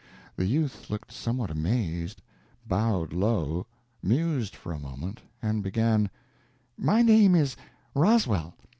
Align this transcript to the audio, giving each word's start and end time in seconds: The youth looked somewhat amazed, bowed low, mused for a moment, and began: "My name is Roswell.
The 0.35 0.47
youth 0.47 0.89
looked 0.89 1.11
somewhat 1.11 1.51
amazed, 1.51 2.23
bowed 2.67 3.13
low, 3.13 3.67
mused 4.01 4.55
for 4.55 4.71
a 4.71 4.79
moment, 4.79 5.21
and 5.43 5.61
began: 5.61 6.09
"My 6.75 7.03
name 7.03 7.35
is 7.35 7.55
Roswell. 7.93 8.55